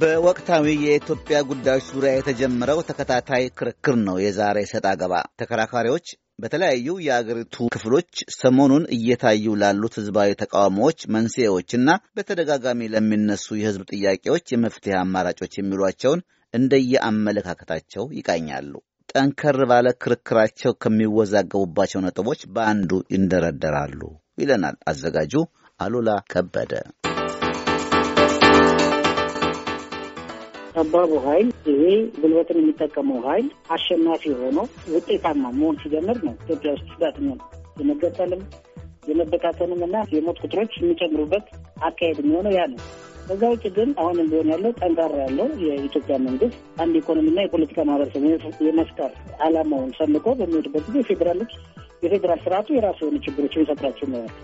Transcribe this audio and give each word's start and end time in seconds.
በወቅታዊ 0.00 0.64
የኢትዮጵያ 0.80 1.36
ጉዳዮች 1.48 1.86
ዙሪያ 1.88 2.10
የተጀመረው 2.14 2.78
ተከታታይ 2.88 3.44
ክርክር 3.58 3.94
ነው 4.02 4.16
የዛሬ 4.22 4.58
ሰጥ 4.70 4.84
አገባ። 4.90 5.12
ተከራካሪዎች 5.40 6.06
በተለያዩ 6.42 6.88
የአገሪቱ 7.06 7.56
ክፍሎች 7.74 8.10
ሰሞኑን 8.36 8.84
እየታዩ 8.96 9.54
ላሉት 9.62 9.94
ሕዝባዊ 10.00 10.36
ተቃውሞዎች 10.42 11.00
መንስኤዎችና 11.14 11.88
በተደጋጋሚ 12.18 12.90
ለሚነሱ 12.94 13.46
የሕዝብ 13.58 13.84
ጥያቄዎች 13.92 14.44
የመፍትሄ 14.54 14.94
አማራጮች 15.00 15.54
የሚሏቸውን 15.58 16.22
እንደየአመለካከታቸው 16.54 18.06
ይቃኛሉ። 18.18 18.72
ጠንከር 19.12 19.58
ባለ 19.70 19.88
ክርክራቸው 20.02 20.74
ከሚወዛገቡባቸው 20.82 22.02
ነጥቦች 22.06 22.42
በአንዱ 22.54 22.92
ይንደረደራሉ 23.14 24.00
ይለናል 24.38 24.76
አዘጋጁ 24.90 25.34
አሉላ 25.80 26.10
ከበደ። 26.32 26.72
ጠባቡ 30.78 31.12
ኃይል 31.24 31.48
ይሄ 31.68 31.84
ጉልበትን 32.18 32.58
የሚጠቀመው 32.60 33.18
ኃይል 33.24 33.46
አሸናፊ 33.74 34.32
ሆኖ 34.40 34.58
ውጤታማ 34.92 35.42
መሆን 35.56 35.78
ሲጀምር 35.82 36.18
ነው 36.26 36.34
ኢትዮጵያ 36.38 36.72
ውስጥ 36.76 37.18
ነው 37.20 37.36
የመገጠልም 37.80 38.42
የመበታተንም 39.08 39.80
እና 39.86 39.96
የሞት 40.14 40.38
ቁጥሮች 40.44 40.72
የሚጨምሩበት 40.78 41.46
አካሄድ 41.80 42.18
የሚሆነው 42.22 42.52
ያ 42.56 42.64
ነው። 42.72 42.80
ከዛ 43.28 43.42
ውጭ 43.52 43.64
ግን 43.76 43.88
አሁንም 44.00 44.28
ቢሆን 44.30 44.50
ያለው 44.52 44.72
ጠንካራ 44.80 45.14
ያለው 45.24 45.48
የኢትዮጵያ 45.64 46.16
መንግስት 46.26 46.54
አንድ 46.82 46.94
ኢኮኖሚና 47.00 47.38
የፖለቲካ 47.44 47.84
ማህበረሰብ 47.88 48.24
የመፍጠር 48.68 49.10
ዓላማውን 49.46 49.90
ሰንቆ 49.98 50.26
በሚሄድበት 50.38 50.84
ጊዜ 50.88 51.02
ፌዴራሎች 51.10 51.52
የፌዴራል 52.04 52.40
ስርዓቱ 52.44 52.68
የራሱ 52.74 52.98
የሆኑ 53.04 53.18
ችግሮች 53.26 53.56
የሚፈጥራቸው 53.56 54.06
ይኖራል። 54.08 54.34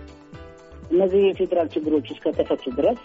እነዚህ 0.91 1.23
የፌዴራል 1.27 1.69
ችግሮች 1.75 2.09
እስከተፈቱ 2.15 2.65
ድረስ 2.79 3.01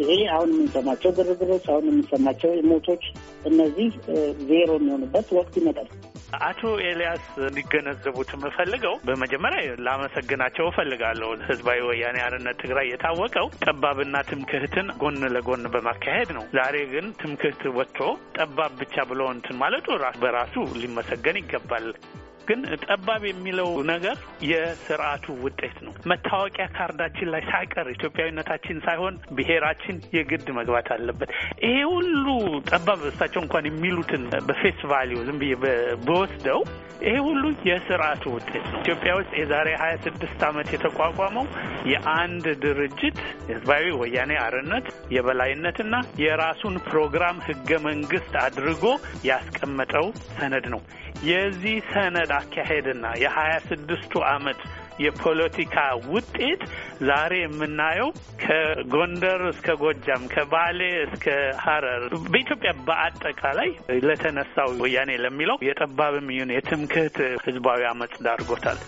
ይሄ 0.00 0.10
አሁን 0.32 0.50
የምንሰማቸው 0.54 1.10
ግርግሮች፣ 1.18 1.64
አሁን 1.72 1.86
የምንሰማቸው 1.88 2.50
ሞቶች፣ 2.70 3.04
እነዚህ 3.50 3.88
ዜሮ 4.48 4.70
የሚሆኑበት 4.76 5.28
ወቅት 5.38 5.54
ይመጣል። 5.60 5.88
አቶ 6.46 6.60
ኤልያስ 6.86 7.24
እንዲገነዘቡት 7.46 8.30
የምፈልገው 8.34 8.94
በመጀመሪያ 9.08 9.60
ላመሰግናቸው 9.86 10.66
እፈልጋለሁ። 10.70 11.28
ህዝባዊ 11.48 11.80
ወያኔ 11.88 12.16
ሓርነት 12.24 12.58
ትግራይ 12.62 12.86
የታወቀው 12.90 13.48
ጠባብና 13.64 14.16
ትምክህትን 14.30 14.88
ጎን 15.02 15.20
ለጎን 15.36 15.64
በማካሄድ 15.74 16.30
ነው። 16.38 16.44
ዛሬ 16.56 16.76
ግን 16.92 17.08
ትምክህት 17.22 17.62
ወጥቶ 17.78 18.00
ጠባብ 18.38 18.74
ብቻ 18.82 19.04
ብሎ 19.10 19.22
እንትን 19.34 19.58
ማለቱ 19.62 19.98
ራሱ 20.04 20.18
በራሱ 20.24 20.54
ሊመሰገን 20.82 21.40
ይገባል። 21.42 21.86
ግን 22.48 22.60
ጠባብ 22.86 23.22
የሚለው 23.28 23.68
ነገር 23.90 24.16
የስርዓቱ 24.50 25.26
ውጤት 25.44 25.76
ነው። 25.86 25.92
መታወቂያ 26.10 26.66
ካርዳችን 26.76 27.30
ላይ 27.34 27.42
ሳይቀር 27.50 27.88
ኢትዮጵያዊነታችን 27.94 28.82
ሳይሆን 28.86 29.14
ብሔራችን 29.36 29.96
የግድ 30.16 30.48
መግባት 30.58 30.88
አለበት። 30.96 31.30
ይሄ 31.66 31.76
ሁሉ 31.94 32.26
ጠባብ 32.70 33.00
እሳቸው 33.10 33.42
እንኳን 33.44 33.68
የሚሉትን 33.70 34.24
በ 34.48 34.59
face 34.59 34.80
value 34.92 35.18
ዝም 35.28 35.40
ብዬ 35.42 35.54
ብወስደው 36.04 36.60
ይሄ 37.02 37.14
ሁሉ 37.26 37.42
የስርዓቱ 37.68 38.22
ውጤት 38.34 38.64
ነው። 38.66 38.78
ኢትዮጵያ 38.80 39.12
ውስጥ 39.18 39.32
የዛሬ 39.40 39.68
ሀያ 39.80 39.94
ስድስት 40.04 40.40
ዓመት 40.48 40.68
የተቋቋመው 40.74 41.46
የአንድ 41.92 42.46
ድርጅት 42.62 43.18
ህዝባዊ 43.50 43.86
ወያኔ 44.00 44.32
ሓርነት 44.42 44.86
የበላይነትና 45.16 45.94
የራሱን 46.22 46.76
ፕሮግራም 46.88 47.38
ህገ 47.48 47.70
መንግስት 47.86 48.34
አድርጎ 48.44 48.84
ያስቀመጠው 49.30 50.08
ሰነድ 50.36 50.66
ነው። 50.74 50.82
የዚህ 51.22 51.76
ሰነድ 51.92 52.32
አካሄድና 52.36 53.06
የሀያ 53.22 53.54
ስድስቱ 53.68 54.22
ዓመት 54.30 54.60
የፖለቲካ 55.04 55.76
ውጤት 56.12 56.62
ዛሬ 57.08 57.32
የምናየው 57.40 58.10
ከጎንደር 58.42 59.42
እስከ 59.50 59.76
ጎጃም 59.82 60.22
ከባሌ 60.34 60.80
እስከ 61.06 61.26
ሀረር 61.64 62.04
በኢትዮጵያ 62.26 62.72
በአጠቃላይ 62.88 63.70
ለተነሳው 64.06 64.70
ወያኔ 64.84 65.12
ለሚለው 65.24 65.58
የጠባብም 65.68 66.30
ይሁን 66.36 66.54
የትምክህት 66.56 67.18
ህዝባዊ 67.46 67.82
አመፅ 67.92 68.14
ዳርጎታል። 68.26 68.80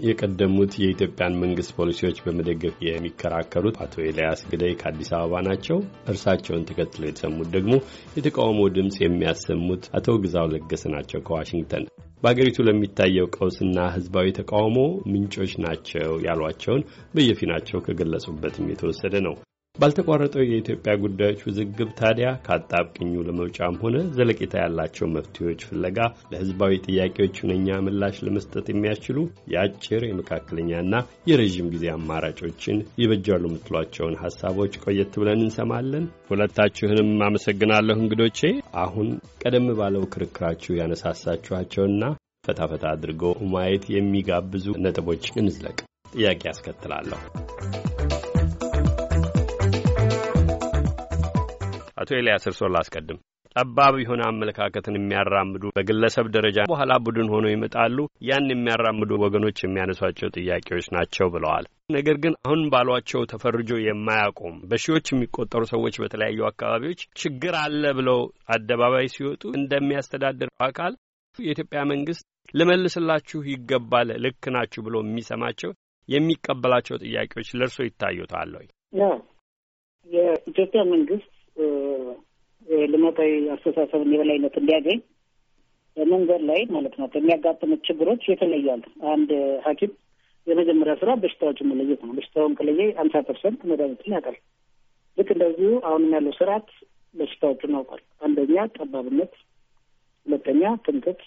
የቀደሙት 0.00 0.72
የኢትዮጵያን 0.80 1.38
መንግስት 1.42 1.72
ፖሊሲዎች 1.78 2.18
በመደገፍ 2.24 2.76
የሚከራከሩት 2.86 3.76
አቶ 3.84 3.94
ኤልያስ 4.06 4.42
ግደይ 4.50 4.74
ከአዲስ 4.80 5.10
አበባ 5.18 5.42
ናቸው። 5.48 5.78
እርሳቸውን 6.12 6.66
ተከትለው 6.68 7.08
የተሰሙት 7.08 7.50
ደግሞ 7.56 7.74
የተቃውሞ 8.16 8.60
ድምፅ 8.76 8.98
የሚያሰሙት 9.02 9.84
አቶ 9.98 10.16
ግዛው 10.24 10.50
ለገሰ 10.54 10.84
ናቸው 10.94 11.22
ከዋሽንግተን። 11.28 11.86
በአገሪቱ 12.22 12.66
ለሚታየው 12.66 13.30
ቀውስና 13.36 13.78
ህዝባዊ 13.94 14.26
ተቃውሞ 14.36 14.78
ምንጮች 15.12 15.54
ናቸው 15.64 16.12
ያሏቸውን 16.26 16.84
በየፊናቸው 17.14 17.80
ከገለጹበትም 17.86 18.70
የተወሰደ 18.72 19.14
ነው። 19.26 19.34
ባልተቋረጠው 19.76 20.42
የኢትዮጵያ 20.44 20.92
ጉዳዮች 21.02 21.40
ውዝግብ 21.46 21.88
ታዲያ 22.00 22.28
ከአጣብቅኙ 22.44 23.12
ለመውጫም 23.28 23.78
ሆነ 23.82 23.96
ዘለቄታ 24.16 24.54
ያላቸው 24.62 25.06
መፍትሄዎች 25.14 25.60
ፍለጋ 25.68 25.98
ለህዝባዊ 26.32 26.72
ጥያቄዎች 26.86 27.36
ሁነኛ 27.44 27.78
ምላሽ 27.86 28.16
ለመስጠት 28.26 28.66
የሚያስችሉ 28.70 29.18
የአጭር 29.52 30.02
የመካከለኛና 30.08 30.92
የረዥም 31.30 31.70
ጊዜ 31.74 31.86
አማራጮችን 31.94 32.84
ይበጃሉ 33.02 33.44
የምትሏቸውን 33.50 34.18
ሀሳቦች 34.24 34.76
ቆየት 34.84 35.16
ብለን 35.22 35.42
እንሰማለን። 35.46 36.04
ሁለታችሁንም 36.30 37.10
አመሰግናለሁ 37.28 37.96
እንግዶቼ። 38.02 38.42
አሁን 38.84 39.08
ቀደም 39.42 39.68
ባለው 39.80 40.04
ክርክራችሁ 40.14 40.74
ያነሳሳችኋቸውና 40.80 42.04
ፈታፈታ 42.46 42.84
አድርጎ 42.92 43.24
ማየት 43.52 43.86
የሚጋብዙ 43.96 44.68
ነጥቦች 44.84 45.26
እንዝለቅ። 45.36 45.78
ጥያቄ 46.14 46.42
ያስከትላለሁ። 46.50 47.20
አቶ 52.02 52.10
ኤልያስ 52.18 52.44
እርሶን 52.50 52.74
ላስቀድም። 52.74 53.18
ጠባብ 53.56 53.94
የሆነ 54.00 54.22
አመለካከትን 54.28 54.94
የሚያራምዱ 54.98 55.64
በግለሰብ 55.76 56.26
ደረጃ 56.36 56.58
በኋላ 56.70 56.92
ቡድን 57.04 57.28
ሆነው 57.32 57.50
ይመጣሉ። 57.52 57.96
ያን 58.28 58.46
የሚያራምዱ 58.52 59.18
ወገኖች 59.24 59.58
የሚያነሷቸው 59.62 60.32
ጥያቄዎች 60.36 60.86
ናቸው 60.94 61.26
ብለዋል። 61.34 61.66
ነገር 61.96 62.16
ግን 62.22 62.34
አሁን 62.44 62.60
ባሏቸው 62.72 63.22
ተፈርጆ 63.32 63.70
የማያቆም 63.82 64.56
በሺዎች 64.70 65.06
የሚቆጠሩ 65.12 65.62
ሰዎች 65.72 65.96
በተለያዩ 66.02 66.40
አካባቢዎች 66.50 67.02
ችግር 67.22 67.56
አለ 67.62 67.84
ብለው 67.98 68.20
አደባባይ 68.54 69.08
ሲወጡ 69.14 69.42
እንደሚያስተዳድር 69.60 70.50
አካል 70.68 70.94
የኢትዮጵያ 71.36 71.82
መንግስት 71.92 72.24
ልመልስላችሁ 72.54 73.40
ይገባል፣ 73.50 74.08
ልክ 74.24 74.44
ናችሁ 74.54 74.80
ብሎ 74.86 74.96
የሚሰማቸው 75.04 75.70
የሚቀበላቸው 76.08 76.96
ጥያቄዎች 77.04 77.50
ለእርሶ 77.58 77.78
ይታዩታል 77.86 78.50
ወይ? 78.58 78.66
የኢትዮጵያ 80.08 80.80
መንግስት 80.92 81.31
ልማታዊ 82.92 83.32
አስተሳሰብን 83.54 84.12
የበላይነት 84.12 84.54
እንዲያገኝ 84.60 85.00
መንገድ 85.96 86.42
ላይ 86.50 86.60
ማለት 86.74 86.94
ነው 87.00 87.06
ከሚያጋጥሙት 87.14 87.80
ችግሮች 87.88 88.22
የተለያሉ። 88.28 88.82
አንድ 89.12 89.30
ሐኪም 89.66 89.90
የመጀመሪያ 90.46 90.94
ስራ 91.00 91.10
በሽታዎችን 91.22 91.68
መለየት 91.70 92.00
ነው። 92.06 92.14
በሽታውን 92.16 92.54
ከለየ 92.58 92.88
አምሳ 93.02 93.16
percent 93.26 93.60
መድኃኒትን 93.70 94.14
ያውቃል። 94.14 94.36
ልክ 95.18 95.28
እንደዚሁ 95.34 95.70
አሁንም 95.88 96.14
ያለው 96.16 96.34
ስርዓት 96.38 96.68
በሽታዎችን 97.14 97.74
ያውቃል። 97.76 98.02
አንደኛ 98.22 98.64
ጠባብነት፣ 98.76 99.32
ሁለተኛ 100.26 100.62
ትምክህት፣ 100.86 101.20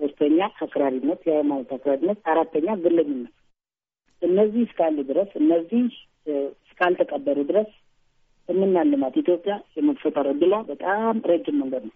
ሶስተኛ 0.00 0.38
አክራሪነት፣ 0.64 1.20
የሃይማኖት 1.28 1.70
አክራሪነት፣ 1.76 2.18
አራተኛ 2.32 2.68
ግለኝነት። 2.84 3.34
እነዚህ 4.22 4.62
እስካሉ 4.66 4.96
ድረስ 5.10 5.30
እነዚህ 5.40 5.82
እስካልተቀበሩ 6.64 7.38
ድረስ 7.50 7.70
የምናልማት 8.48 9.14
ኢትዮጵያ 9.22 9.54
የመፈጠር 9.76 10.26
እድሏ 10.32 10.54
በጣም 10.68 11.16
ረጅም 11.30 11.56
መንገድ 11.62 11.82
ነው። 11.88 11.94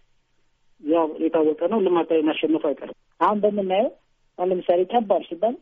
ያው 0.82 1.08
የታወቀ 1.24 1.60
ነው። 1.72 1.80
ልማታዊ 1.86 2.20
ማሸነፉ 2.28 2.62
አይቀርም። 2.70 2.96
አሁን 3.20 3.38
በምናየው 3.42 3.90
አሁን 4.38 4.50
ለምሳሌ 4.52 4.80
ጠባብ 4.92 5.22
ሲባል 5.28 5.54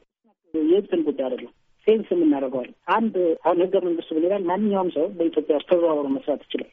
የእንትን 0.54 1.00
ጉዳይ 1.06 1.24
አይደለም፣ 1.26 1.52
ሴንስ 1.86 2.08
የምናደርገዋል። 2.14 2.70
አንድ 2.94 3.14
አሁን 3.44 3.58
ህገ 3.64 3.74
መንግስቱ 3.86 4.18
ይላል? 4.18 4.42
ማንኛውም 4.50 4.90
ሰው 4.96 5.06
በኢትዮጵያ 5.18 5.54
ውስጥ 5.58 5.68
ተዘዋውሮ 5.70 6.06
መስራት 6.16 6.40
ይችላል። 6.46 6.70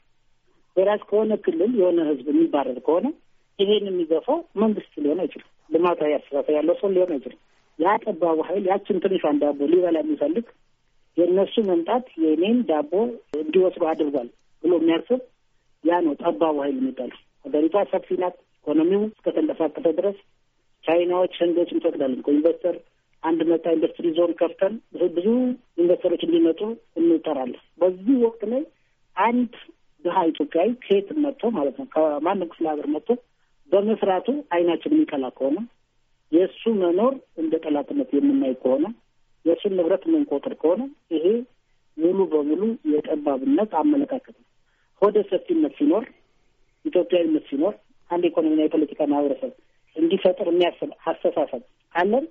ወራስ 0.75 1.01
ከሆነ 1.09 1.33
ክልል 1.45 1.71
የሆነ 1.79 1.99
ህዝብ 2.09 2.25
የሚባረር 2.31 2.79
ከሆነ 2.87 3.07
ይሄን 3.59 3.85
የሚገፋው 3.89 4.39
መንግስት 4.61 4.91
ሊሆን 5.03 5.21
አይችልም። 5.23 5.49
ልማታዊ 5.69 6.11
አስተሳሰብ 6.17 6.53
ያለው 6.57 6.75
ሰው 6.81 6.89
ሊሆን 6.95 7.13
አይችልም። 7.15 7.39
ያ 7.79 7.95
ጠባቡ 8.03 8.37
ኃይል 8.47 8.65
ያችን 8.71 9.01
ትንሿን 9.03 9.39
ዳቦ 9.41 9.59
ሊበላ 9.71 9.97
የሚፈልግ 10.03 10.45
የእነሱ 11.17 11.55
መምጣት 11.69 12.05
የእኔን 12.23 12.57
ዳቦ 12.69 12.91
እንዲወስዱ 13.37 13.83
አድርጓል 13.91 14.27
ብሎ 14.63 14.73
የሚያስብ 14.79 15.21
ያ 15.83 15.99
ነው 16.05 16.13
ጠባቡ 16.21 16.55
ኃይል 16.63 16.77
የሚባለው። 16.79 17.17
ሀገሪቷ 17.45 17.77
ሰፊ 17.91 18.17
ናት። 18.21 18.35
ኢኮኖሚው 18.57 19.01
እስከተንቀሳቀሰ 19.09 19.87
ድረስ 19.99 20.17
ቻይናዎች፣ 20.83 21.33
ህንዶች 21.41 21.69
እንፈቅዳለን 21.75 22.21
ኢንቨስተር 22.33 22.75
አንድ 23.23 23.39
መጣ 23.49 23.65
ኢንዱስትሪ 23.75 24.07
ዞን 24.17 24.31
ከፍተን 24.39 24.73
ብዙ 25.15 25.27
ኢንቨስተሮች 25.79 26.21
እንዲመጡ 26.27 26.59
እንጠራለን። 26.99 27.61
በዚህ 27.81 28.17
ወቅት 28.25 28.41
ላይ 28.51 28.63
አንድ 29.17 29.53
ድሀ 30.05 30.17
ኢትዮጵያዊ 30.31 30.69
ከየት 30.83 31.09
መጥቶ 31.23 31.49
ማለት 31.55 31.75
ነው 31.79 31.87
ከማንም 31.95 32.49
ክፍለ 32.51 32.65
ሀገር 32.71 32.87
መጥቶ 32.95 33.09
በመስራቱ 33.71 34.27
አይናችን 34.55 34.93
የሚቀላ 34.95 35.25
ከሆነ 35.37 35.57
የእሱ 36.31 36.63
መኖር 36.81 37.13
እንደ 37.41 37.53
ጠላትነት 37.63 38.09
የምናይ 38.15 38.53
ከሆነ 38.61 38.85
የእሱን 39.47 39.75
ንብረት 39.77 40.03
የምንቆጥር 40.07 40.53
ከሆነ 40.61 40.81
ይሄ 41.15 41.25
ሙሉ 41.97 42.19
በሙሉ 42.31 42.61
የጠባብነት 42.93 43.71
አመለካከት 43.79 44.35
ነው። 44.35 44.45
ሆደ 45.01 45.17
ሰፊነት 45.29 45.73
ሲኖር፣ 45.79 46.05
ኢትዮጵያዊነት 46.85 47.45
ሲኖር፣ 47.49 47.73
አንድ 48.09 48.23
ኢኮኖሚና 48.29 48.61
የፖለቲካ 48.65 49.01
ማህበረሰብ 49.11 49.51
እንዲፈጥር 49.95 50.47
የሚያስብ 50.51 50.91
አስተሳሰብ 51.05 51.63
አለን። 51.95 52.25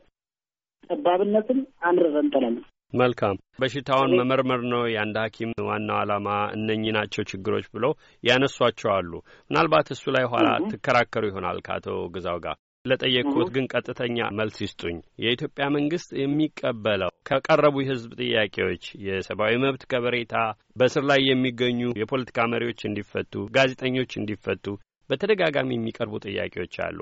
ጠባብነትን 0.90 1.58
አምርረን 1.88 2.18
እንጠላለን። 2.22 2.64
መልካም 2.92 3.36
በሽታውን 3.60 4.12
መመርመር 4.18 4.60
ነው 4.72 4.82
የአንድ 4.90 5.16
ሐኪም 5.22 5.50
ዋናው 5.68 5.96
ዓላማ 6.00 6.28
እነኚህ 6.56 6.92
ናቸው 6.96 7.22
ችግሮች 7.30 7.66
ብለው 7.74 7.92
ያነሷቸው 8.24 8.90
አሉ። 8.96 9.12
ምናልባት 9.50 9.88
እሱ 9.94 10.04
ላይ 10.16 10.24
ኋላ 10.32 10.48
ትከራከሩ 10.70 11.24
ይሆናል 11.30 11.58
ከአቶ 11.66 11.86
ግዛው 12.14 12.38
ጋር 12.46 12.56
ለጠየቅኩት 12.86 13.48
ግን 13.54 13.68
ቀጥተኛ 13.72 14.18
መልስ 14.38 14.56
ይስጡኝ። 14.64 14.96
የኢትዮጵያ 15.22 15.66
መንግስት 15.76 16.10
የሚቀበለው 16.20 17.12
ከቀረቡ 17.28 17.76
የህዝብ 17.82 18.10
ጥያቄዎች 18.22 18.84
የሰብአዊ 19.06 19.54
መብት 19.64 19.84
ከበሬታ፣ 19.92 20.34
በስር 20.76 21.04
ላይ 21.10 21.22
የሚገኙ 21.26 21.80
የፖለቲካ 22.00 22.48
መሪዎች 22.54 22.82
እንዲፈቱ፣ 22.88 23.44
ጋዜጠኞች 23.56 24.12
እንዲፈቱ 24.16 24.64
በተደጋጋሚ 25.10 25.70
የሚቀርቡ 25.74 26.14
ጥያቄዎች 26.26 26.74
አሉ። 26.86 26.98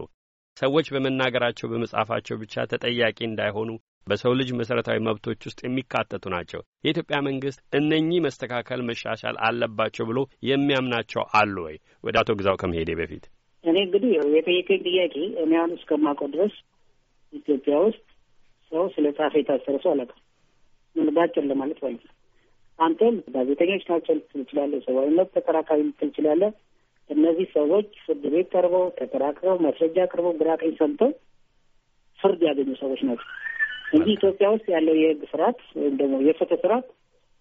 ሰዎች 0.57 0.87
በመናገራቸው 0.95 1.67
በመጻፋቸው 1.71 2.37
ብቻ 2.43 2.65
ተጠያቂ 2.73 3.19
እንዳይሆኑ 3.27 3.71
በሰው 4.07 4.33
ልጅ 4.39 4.49
መሰረታዊ 4.59 4.99
መብቶች 5.07 5.41
ውስጥ 5.49 5.61
የሚካተቱ 5.65 6.25
ናቸው። 6.35 6.63
የኢትዮጵያ 6.85 7.19
መንግስት 7.29 7.61
እነኚህ 7.79 8.25
መስተካከል 8.27 8.81
መሻሻል 8.89 9.37
አለባቸው 9.47 10.07
ብሎ 10.11 10.19
የሚያምናቸው 10.49 11.25
አሉ 11.41 11.57
ወይ? 11.67 11.77
ወደ 12.05 12.17
አቶ 12.23 12.37
ግዛው 12.41 12.59
ከመሄዴ 12.63 12.91
በፊት 13.01 13.25
እኔ 13.65 13.77
እንግዲህ 13.85 14.11
የጠየቀኝ 14.35 14.81
ጥያቄ 14.89 15.15
እኔ 15.43 15.53
አሁን 15.61 15.73
እስከማውቀው 15.77 16.29
ድረስ 16.35 16.55
ኢትዮጵያ 17.33 17.77
ውስጥ 17.87 18.03
ሰው 18.73 18.85
ስለ 18.95 19.07
ጻፈ 19.17 19.35
የታሰረ 19.41 19.77
ሰው 19.85 19.91
አላውቅም። 19.95 20.21
ምን 20.97 21.09
ባጭር 21.17 21.45
ለማለት 21.51 21.79
ማለት 21.85 22.05
አንተም 22.79 23.17
ጋዜጠኞች 23.35 23.85
ናቸው 23.91 24.15
ልትል 24.15 24.41
ትችላለህ፣ 24.41 24.79
የሰብአዊ 24.81 25.09
መብት 25.17 25.33
ተከራካሪ 25.37 25.81
ልትል 25.89 26.11
ትችላለህ። 26.11 26.53
እነዚህ 27.11 27.47
ሰዎች 27.57 27.89
ፍርድ 28.05 28.25
ቤት 28.35 28.47
ቀርበው 28.55 28.85
ተከራክረው 28.99 29.57
ማስረጃ 29.65 29.97
አቅርበው 30.05 30.35
ግራ 30.41 30.51
ቀኝ 30.63 30.73
ሰምተው 30.81 31.11
ፍርድ 32.21 32.43
ያገኙ 32.49 32.71
ሰዎች 32.83 33.01
ናቸው 33.09 33.29
እንጂ 33.95 34.07
ኢትዮጵያ 34.17 34.47
ውስጥ 34.55 34.67
ያለው 34.75 34.95
የህግ 35.01 35.23
ስርዓት 35.33 35.59
ወይም 35.79 35.97
ደግሞ 36.01 36.15
የፍትህ 36.27 36.61
ስርዓት 36.65 36.87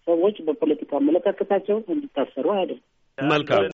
ሰዎች 0.06 0.36
በፖለቲካ 0.46 0.92
አመለካከታቸው 1.00 1.78
እንዲታሰሩ 1.88 2.46
አያደርግም። 2.54 2.84
መልካም 3.18 3.73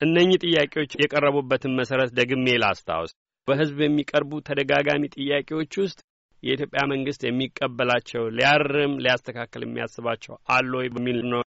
እነኚህ 0.00 0.38
ጥያቄዎች 0.44 0.92
የቀረቡበትን 1.00 1.76
መሰረት 1.78 2.10
ደግሜ 2.20 2.46
ላስታውስ። 2.62 3.12
በህዝብ 3.48 3.78
የሚቀርቡ 3.82 4.40
ተደጋጋሚ 4.46 5.02
ጥያቄዎች 5.16 5.72
ውስጥ 5.82 5.98
የኢትዮጵያ 6.42 6.82
መንግስት 6.92 7.22
የሚቀበላቸው 7.24 8.22
ሊያርም 8.36 8.92
ሊያስተካከል 9.04 9.62
የሚያስባቸው 9.64 10.34
አለ 10.54 10.70
ወይ 10.80 10.88
በሚል 10.94 11.18
ነው። 11.32 11.42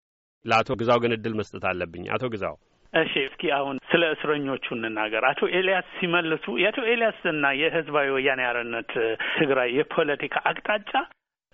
ለአቶ 0.45 0.69
ግዛው 0.81 1.00
ግን 1.03 1.15
እድል 1.15 1.33
መስጠት 1.39 1.65
አለብኝ። 1.69 2.05
አቶ 2.15 2.23
ግዛው 2.33 2.55
እሺ፣ 2.94 3.13
እስኪ 3.27 3.44
አሁን 3.57 3.75
ስለ 3.91 4.03
እስረኞቹ 4.13 4.65
እንናገር። 4.75 5.23
አቶ 5.29 5.41
ኤልያስ 5.57 5.88
ሲመልሱ 5.95 6.45
የአቶ 6.61 6.79
ኤልያስና 6.91 7.45
የህዝባዊ 7.61 8.07
ወያኔ 8.15 8.41
ሓርነት 8.47 8.91
ትግራይ 9.38 9.69
የፖለቲካ 9.77 10.35
አቅጣጫ 10.50 10.91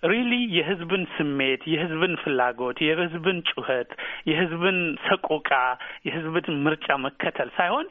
really 0.02 0.32
የህዝብን 0.56 1.02
ስሜት፣ 1.16 1.62
የህዝብን 1.72 2.14
ፍላጎት፣ 2.22 2.78
የህዝብን 2.86 3.38
ጩኸት፣ 3.48 3.90
የህዝብን 4.30 4.78
ሰቆቃ፣ 5.06 5.50
የህዝብን 6.06 6.56
ምርጫ 6.66 6.96
መከተል 7.04 7.50
ሳይሆን 7.58 7.86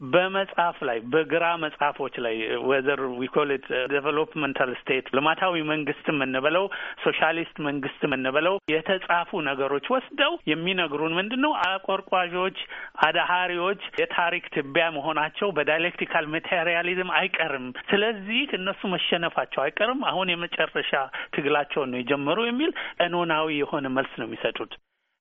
በመጽሐፍ 0.00 0.76
ላይ 0.88 0.98
በግራ 1.12 1.44
መጽሐፎች 1.62 2.14
ላይ 2.24 2.34
whether 2.66 3.00
we 3.20 3.31
call 3.31 3.53
it 3.53 3.64
developmental 3.92 4.70
state 4.80 5.06
ልማታዊ 5.16 5.62
መንግስት 5.70 6.06
የምንበለው 6.12 6.64
ሶሻሊስት 7.04 7.56
መንግስት 7.66 8.00
የምንበለው 8.06 8.56
የተጻፉ 8.72 9.40
ነገሮች 9.48 9.86
ወስደው 9.94 10.32
የሚነግሩን 10.50 11.16
ምንድን 11.18 11.42
ነው? 11.44 11.52
አቆርቋዦች፣ 11.66 12.58
አድሃሪዎች 13.06 13.82
የታሪክ 14.00 14.44
ትቢያ 14.56 14.86
መሆናቸው 14.96 15.48
በ 15.56 15.67
dialectical 15.67 16.26
materialism 16.34 17.12
አይቀርም። 17.18 17.66
ስለዚህ 17.90 18.42
እነሱ 18.58 18.80
መሸነፋቸው 18.94 19.62
አይቀርም። 19.64 20.02
አሁን 20.10 20.30
የመጨረሻ 20.32 20.92
ትግላቸውን 21.36 21.90
ነው 21.92 22.00
የጀመሩ 22.00 22.38
የሚል 22.46 22.72
ቀኖናዊ 22.98 23.48
የሆነ 23.58 23.86
መልስ 23.96 24.14
ነው 24.20 24.28
የሚሰጡት። 24.28 24.72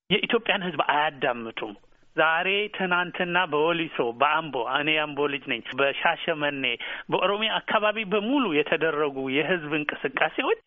የኢትዮጵያን 0.10 0.66
ህዝብ 0.66 0.82
አያዳምጡም። 0.92 1.74
ዛሬ 2.16 2.48
ትናንትና 2.76 3.38
በወሊሶ 3.52 3.98
በአምቦ 4.20 4.56
እኔ 4.78 4.90
የአምቦ 4.96 5.20
ልጅ 5.34 5.44
ነኝ። 5.52 5.62
በሻሸመኔ 5.80 6.64
በኦሮሚያ 7.12 7.52
አካባቢ 7.60 7.98
በሙሉ 8.14 8.46
የተደረጉ 8.58 9.18
የህዝብ 9.38 9.72
እንቅስቃሴዎች፣ 9.80 10.60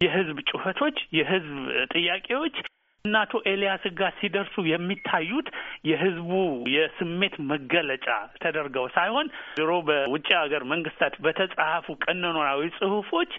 የህዝብ 0.00 0.38
ጩኸቶች፣ 0.50 0.96
የህዝብ 1.18 1.54
ጥያቄዎች 1.94 2.56
እና 3.04 3.16
አቶ 3.24 3.34
ኤልያስ 3.50 3.84
ጋር 3.98 4.12
ሲደርሱ 4.18 4.54
የሚታዩት 4.68 5.48
የህዝቡ 5.90 6.30
የስሜት 6.74 7.34
መገለጫ 7.50 8.06
ተደርገው 8.42 8.86
ሳይሆን 8.96 9.26
ድሮ 9.58 9.72
በውጭ 9.88 10.28
ሀገር 10.40 10.62
መንግስታት 10.72 11.14
በተጻፉ 11.24 11.96
ቀኖናዊ 12.04 12.68
ጽሁፎች 12.78 13.32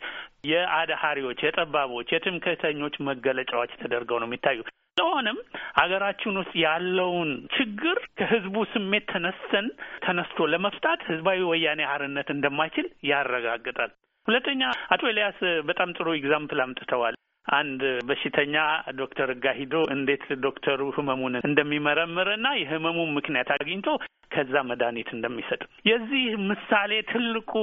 የአድሃሪዎች፣ 0.52 1.40
የጠባቦች፣ 1.46 2.10
የትምክህተኞች 2.16 2.98
መገለጫዎች 3.10 3.74
ተደርገው 3.84 4.20
ነው 4.22 4.30
የሚታዩ። 4.30 4.60
ስለሆነም 4.98 5.40
ሀገራችን 5.80 6.38
ውስጥ 6.40 6.54
ያለውን 6.62 7.30
ችግር 7.56 7.98
ከህዝቡ 8.20 8.56
ስሜት 8.72 9.04
ተነስተን 9.12 9.68
ተነስቶ 10.06 10.48
ለመፍታት 10.54 11.02
ህዝባዊ 11.10 11.40
ወያኔ 11.50 11.82
ሓርነት 11.90 12.30
እንደማይችል 12.36 12.88
ያረጋግጣል። 13.10 13.92
ሁለተኛ 14.28 14.62
አቶ 14.94 15.02
ኤልያስ 15.12 15.38
በጣም 15.70 15.94
ጥሩ 15.98 16.08
example 16.18 16.62
አምጥተዋል። 16.66 17.16
አንድ 17.48 17.82
በሽተኛ 18.08 18.56
ዶክተር 19.00 19.30
ጋ 19.44 19.54
ሂዶ 19.60 19.76
እንዴት 19.94 20.26
ዶክተሩ 20.46 20.90
ህመሙን 20.98 21.36
እንደሚመረምርና 21.42 22.48
የህመሙን 22.62 23.14
ምክንያት 23.18 23.50
አግኝቶ 23.56 23.88
ከዛ 24.32 24.64
መድኃኒት 24.70 25.10
እንደሚሰጥ 25.16 25.62
የዚህ 25.90 26.26
ምሳሌ 26.50 26.92
ትልቁ 27.12 27.54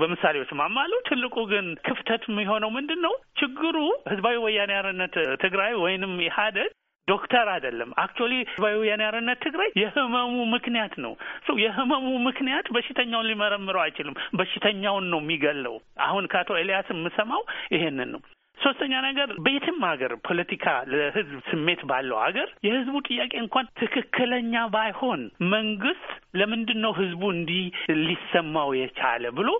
በምሳሌዎች 0.00 0.52
ማማሉ 0.60 0.92
ትልቁ 1.10 1.36
ግን 1.52 1.66
ክፍተት 1.88 2.22
የሚሆነው 2.30 2.72
ምንድን 2.76 3.02
ነው? 3.06 3.14
ችግሩ 3.40 3.76
ህዝባዊ 4.12 4.38
ወያኔ 4.46 4.72
ሓርነት 4.78 5.14
ትግራይ 5.44 5.74
ወይንም 5.84 6.14
ኢህአዴግ 6.26 6.72
ዶክተር 7.08 7.46
አይደለም። 7.54 7.90
actually 8.02 8.34
ህዝባዊ 8.44 8.74
ወያኔ 8.80 9.02
ሓርነት 9.06 9.38
ትግራይ 9.46 9.68
የህመሙ 9.80 10.36
ምክንያት 10.54 10.94
ነው። 11.04 11.12
so 11.46 11.56
የህመሙ 11.62 12.06
ምክንያት 12.28 12.68
በሽተኛውን 12.76 13.28
ሊመረምረው 13.30 13.82
አይችልም። 13.82 14.18
በሽተኛውን 14.38 15.06
ነው 15.12 15.20
የሚገለው። 15.22 15.76
አሁን 16.06 16.26
ከአቶ 16.32 16.56
ኤልያስ 16.60 16.88
የምሰማው 16.94 17.42
ይሄንን 17.74 18.10
ነው። 18.14 18.22
ሶስተኛ 18.58 18.94
ነገር 19.06 19.28
በየትም 19.44 19.78
ሀገር 19.88 20.12
ፖለቲካ 20.26 20.64
ለህዝብ 20.92 21.38
ስሜት 21.48 21.80
ባለው 21.88 22.18
ሀገር 22.22 22.48
የህዝቡ 22.66 22.96
ጥያቄ 23.08 23.32
እንኳን 23.42 23.66
ትክክለኛ 23.80 24.62
ባይሆን 24.74 25.22
መንግስት 25.54 26.06
ለምንድን 26.40 26.78
ነው 26.84 26.92
ህዝቡ 27.00 27.22
እንዲህ 27.34 27.64
ሊሰማው 28.04 28.70
የቻለ 28.78 29.32
ብሎ 29.38 29.50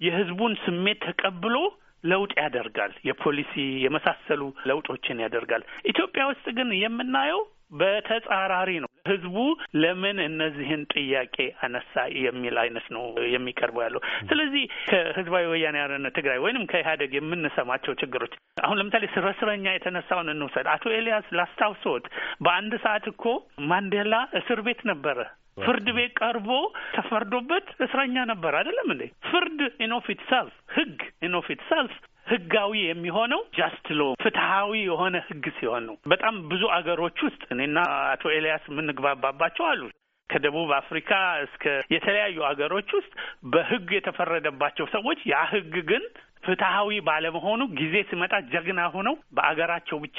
የህዝቡን 0.00 0.54
ስሜት 0.64 0.98
ተቀብሎ 1.06 1.56
ለውጥ 2.04 2.32
ያደርጋል። 2.40 2.94
የፖሊሲ 3.08 3.54
የመሳሰሉ 3.84 4.42
ለውጦችን 4.68 5.22
ያደርጋል። 5.24 5.62
ኢትዮጵያ 5.92 6.24
ውስጥ 6.30 6.46
ግን 6.58 6.70
የምናየው 6.80 7.42
በተጻራሪ 7.80 8.70
ነው። 8.82 8.88
ህዝቡ 9.08 9.36
ለምን 9.82 10.18
እነዚህን 10.24 10.82
ጥያቄ 10.92 11.36
አነሳ 11.64 11.94
የሚል 12.24 12.56
አይነት 12.62 12.86
ነው 12.94 13.04
የሚቀርበው 13.32 13.82
ያለው። 13.84 14.00
ስለዚህ 14.28 14.62
ከህዝባዊ 14.90 15.44
ወያኔ 15.52 15.76
ሓርነት 15.82 16.14
ትግራይ 16.18 16.38
ወይንም 16.44 16.68
ከኢህአዴግ 16.70 17.14
የምንሰማቸው 17.16 17.94
ችግሮች 18.02 18.34
አሁን 18.64 18.78
ለምሳሌ 18.80 19.04
ስለ 19.14 19.32
እስረኛ 19.34 19.66
የተነሳውን 19.74 20.32
እንውሰድ። 20.34 20.68
አቶ 20.74 20.92
ኤልያስ 20.98 21.26
ላስታውሶት 21.38 22.06
በአንድ 22.46 22.74
ሰዓት 22.84 23.06
እኮ 23.12 23.24
ማንዴላ 23.70 24.14
እስር 24.40 24.60
ቤት 24.66 24.82
ነበረ። 24.90 25.18
ፍርድ 25.58 25.88
ቤት 25.96 26.12
ቀርቦ 26.20 26.48
ተፈርዶበት 26.94 27.66
እስረኛ 27.84 28.16
ነበር። 28.30 28.52
አይደለም 28.60 28.88
እንዴ? 28.94 29.02
ፍርድ 29.28 29.60
in 29.84 29.95
of 29.95 30.06
itself 30.14 30.54
ህግ 30.76 30.96
in 31.24 31.36
of 31.36 31.48
itself 31.54 31.94
ህጋዊ 32.26 32.72
የሚሆነው 32.84 33.40
just 33.56 33.86
law 33.92 34.02
ፍትሀዊ 34.22 34.70
የሆነ 34.84 35.16
ህግ 35.26 35.46
ሲሆን 35.56 35.82
ነው። 35.88 35.96
በጣም 36.12 36.34
ብዙ 36.50 36.62
አገሮች 36.76 37.18
ውስጥ 37.26 37.42
እኔና 37.54 37.76
አቶ 38.12 38.32
ኤልያስ 38.36 38.64
የምንግባባባቸው 38.70 39.66
አሉ። 39.70 39.82
ከደቡብ 40.30 40.70
አፍሪካ 40.78 41.10
እስከ 41.44 41.64
የተለያዩ 41.94 42.36
አገሮች 42.48 42.88
ውስጥ 42.98 43.12
በህግ 43.52 43.88
የተፈረደባቸው 43.96 44.86
ሰዎች 44.94 45.18
ያ 45.32 45.42
ህግ 45.50 45.74
ግን 45.90 46.04
ፍትሀዊ 46.46 46.90
ባለመሆኑ 47.06 47.60
ጊዜ 47.78 47.94
ሲመጣ 48.08 48.34
ጀግና 48.52 48.80
ሆነው 48.94 49.14
በአገራቸው 49.36 49.98
ብቻ 50.04 50.18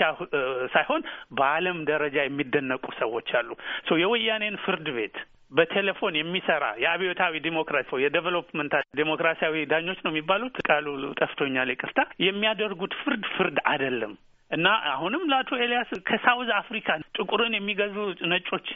ሳይሆን 0.73 1.01
በዓለም 1.37 1.79
ደረጃ 1.89 2.17
የሚደነቁ 2.23 2.85
ሰዎች 3.01 3.29
አሉ። 3.39 3.49
so 3.87 3.97
የወያኔን 4.01 4.57
ፍርድ 4.65 4.87
ቤት 4.97 5.17
በቴሌፎን 5.51 6.15
የሚሰራ 6.17 6.65
የአብዮታዊ 6.83 7.41
ዲሞክራሲ 7.45 7.89
የ 8.03 8.14
development 8.14 8.73
ዴሞክራሲያዊ 8.97 9.65
ዳኞች 9.71 9.99
ነው 10.05 10.11
የሚባሉት፣ 10.13 10.55
ቃሉ 10.67 10.87
ጠፍቶኛል፣ 11.19 11.69
ይቅርታ። 11.73 11.99
የሚያደርጉት 12.25 12.95
ፍርድ 13.01 13.25
ፍርድ 13.35 13.59
አይደለም 13.71 14.13
እና 14.51 14.65
አሁንም 14.91 15.23
ለአቶ 15.31 15.51
ኤልያስ 15.61 15.91
ከ 16.09 16.20
South 16.20 16.49
Africa 16.57 16.89
ጥቁርን 17.17 17.53
የሚገዙ 17.55 17.95
ነጮች 18.31 18.67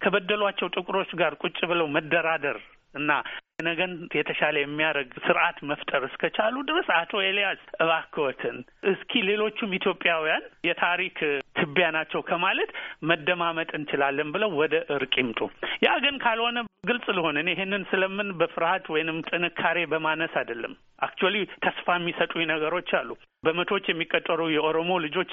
ከበደሏቸው 0.00 0.68
ጥቁሮች 0.76 1.10
ጋር 1.20 1.32
ቁጭ 1.42 1.58
ብለው 1.70 1.88
መደራደር 1.96 2.56
እና 2.94 3.10
ነገን 3.58 3.92
የተሻለ 4.18 4.56
የሚያደርግ 4.60 5.10
ስርዓት 5.26 5.58
መፍጠር 5.70 6.02
እስከቻሉ 6.08 6.54
ድረስ 6.70 6.88
አቶ 6.96 7.22
ኤልያስ 7.26 7.60
እባክዎትን 7.82 8.56
እስኪ 8.92 9.22
ሌሎቹም 9.28 9.76
ኢትዮጵያውያን 9.78 10.44
የታሪክ 10.68 11.18
ትቢያ 11.58 11.88
ናቸው 11.96 12.20
ከማለት 12.30 12.70
መደማመጥ 13.10 13.70
እንችላለን 13.78 14.30
ብለው 14.34 14.52
ወደ 14.60 14.74
እርቅ 14.96 15.14
ይምጡ። 15.22 15.40
ያ 15.86 15.92
ግን 16.04 16.16
ካልሆነ 16.24 16.58
ግልጽ 16.86 17.06
ልሆን 17.16 17.36
እኔ 17.40 17.48
ይህንን 17.54 17.82
ስለምን 17.90 18.30
በፍርሃት 18.38 18.86
ወይንም 18.94 19.18
ጥንካሬ 19.28 19.78
በማነስ 19.90 20.32
አይደለም። 20.40 20.72
actually 21.06 21.36
ተስፋ 21.64 21.94
የሚሰጡኝ 21.96 22.44
ነገሮች 22.50 22.90
አሉ። 22.98 23.10
በመቶዎች 23.44 23.86
የሚቆጠሩ 23.90 24.40
የኦሮሞ 24.50 24.90
ልጆች 25.04 25.30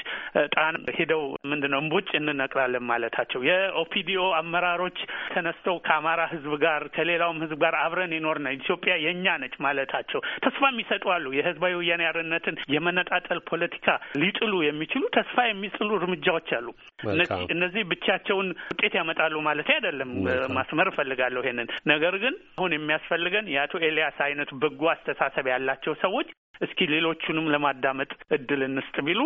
ጣና 0.53 0.75
ሄደው 0.97 1.21
ምንድን 1.51 1.71
ነው 1.73 1.79
እምቦጭ 1.83 2.07
እንነቅላለን 2.19 2.85
ማለታቸው፣ 2.89 3.41
የኦፒዲኦ 3.49 4.23
አመራሮች 4.39 4.97
ተነስተው 5.33 5.75
ከአማራ 5.87 6.21
ሕዝብ 6.33 6.53
ጋር 6.63 6.83
ከሌላውም 6.95 7.41
ሕዝብ 7.43 7.59
ጋር 7.65 7.75
አብረን 7.81 8.08
ይኖርና 8.15 8.47
ኢትዮጵያ 8.57 8.93
የእኛ 9.03 9.35
ነች 9.43 9.55
ማለታቸው 9.65 10.21
ተስፋ 10.45 10.61
የሚሰጡ 10.71 11.05
አሉ። 11.15 11.25
የህዝባዊ 11.37 11.73
ወያኔ 11.79 12.03
ሓርነትን 12.09 12.55
የመነጣጠል 12.75 13.39
ፖለቲካ 13.49 13.87
ሊጥሉ 14.21 14.53
የሚችሉ 14.67 15.03
ተስፋ 15.17 15.37
የሚጥሉ 15.49 15.89
እርምጃዎች 15.99 16.49
አሉ። 16.59 16.67
እነዚህ 17.55 17.83
ብቻቸውን 17.93 18.47
ውጤት 18.73 18.93
ያመጣሉ 18.99 19.35
ማለት 19.49 19.69
አይደለም። 19.75 20.11
ማስመር 20.59 20.89
እፈልጋለሁ 20.91 21.41
ይሄንን 21.43 21.69
ነገር 21.91 22.15
ግን 22.23 22.35
አሁን 22.57 22.73
የሚያስፈልገን 22.75 23.51
የአቶ 23.53 23.73
ኤልያስ 23.89 24.17
አይነት 24.27 24.49
በጎ 24.61 24.81
አስተሳሰብ 24.93 25.45
ያላቸው 25.53 25.93
ሰዎች 26.03 26.29
እስኪ 26.61 26.87
ሌሎቹንም 26.93 27.51
ለማዳመጥ 27.53 28.09
እድል 28.35 28.61
እንስጥ 28.67 28.95
ቢሉ 29.05 29.21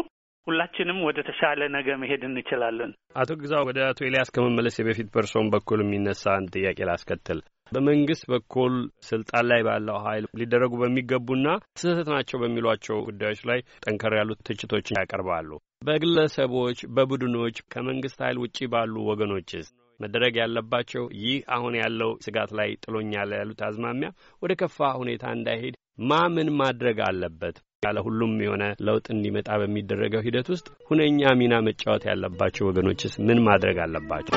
ሁላችንም 0.48 0.98
ወደ 1.08 1.20
ተሻለ 1.28 1.62
ነገ 1.76 1.88
መሄድ 2.02 2.24
እንችላለን። 2.30 2.92
አቶ 3.22 3.32
ግዛው 3.42 3.64
ወደ 3.70 3.80
አቶ 3.90 4.00
ኤልያስ 4.08 4.32
ከመመለስ 4.36 4.78
በፊት 4.88 5.08
በእርስዎም 5.14 5.52
በኩል 5.54 5.82
የሚነሳ 5.84 6.24
አንድ 6.38 6.50
ጥያቄ 6.58 6.80
ላስከትል። 6.90 7.40
በመንግስት 7.74 8.24
በኩል 8.32 8.74
ስልጣን 9.08 9.46
ላይ 9.52 9.62
ባለው 9.68 9.98
ኃይል 10.06 10.26
ሊደረጉ 10.40 10.74
በሚገቡና 10.82 11.48
ስህተት 11.82 12.10
ናቸው 12.14 12.40
በሚሏቸው 12.44 12.98
ጉዳዮች 13.08 13.42
ላይ 13.50 13.60
ጠንከር 13.86 14.16
ያሉት 14.20 14.42
ትችቶችን 14.50 15.00
ያቀርባሉ። 15.02 15.50
በግለሰቦች፣ 15.88 16.80
በቡድኖች 16.96 17.56
ከመንግስት 17.74 18.20
ኃይል 18.26 18.38
ውጪ 18.44 18.68
ባሉ 18.74 18.96
ወገኖችስ 19.10 19.70
መደረግ 20.00 20.36
ያለባቸው 20.42 21.04
ይህ 21.22 21.38
አሁን 21.56 21.74
ያለው 21.82 22.12
ስጋት 22.26 22.52
ላይ 22.60 22.70
ጥሎኛል 22.84 23.32
ያሉት 23.38 23.62
አዝማሚያ 23.68 24.10
ወደ 24.42 24.54
ከፋ 24.62 24.90
ሁኔታ 25.02 25.26
እንዳይሄድ 25.36 25.76
ማምን 26.10 26.50
ማድረግ 26.60 27.00
አለበት? 27.08 27.56
ያለ 27.84 27.98
ሁሉም 28.06 28.34
የሆነ 28.44 28.64
ለውጥ 28.88 29.06
እንዲመጣ 29.16 29.50
በሚደረገው 29.62 30.26
ሂደት 30.28 30.50
ውስጥ 30.54 30.68
ሁነኛ 30.90 31.34
ሚና 31.42 31.56
መጫወት 31.68 32.06
ያለባቸው 32.12 32.68
ወገኖችስ 32.70 33.16
ምን 33.28 33.42
ማድረግ 33.48 33.80
አለባቸው? 33.86 34.36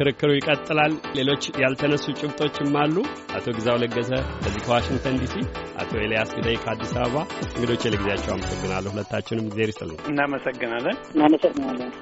ክርክሩ 0.00 0.30
ይቀጥላል። 0.34 0.92
ሌሎች 1.16 1.42
ያልተነሱ 1.62 2.04
ጭብጦችም 2.20 2.76
አሉ። 2.82 2.96
አቶ 3.36 3.46
ግዛው 3.56 3.80
ለገሰ 3.82 4.10
ከዚህ 4.42 4.62
ከዋሽንግተን 4.66 5.18
ዲሲ፣ 5.22 5.34
አቶ 5.80 5.90
ኤልያስ 6.04 6.30
ግዳይ 6.38 6.56
ከአዲስ 6.62 6.94
አበባ 6.98 7.16
እንግዶች 7.48 7.84
ለጊዜያቸው 7.88 8.32
አመሰግናለሁ። 8.36 8.92
ሁለታችንም 8.94 9.48
እግዜር 9.48 9.70
ይስጥልኝ። 9.72 10.00
እናመሰግናለን። 10.12 10.96
እናመሰግናለን። 11.14 11.92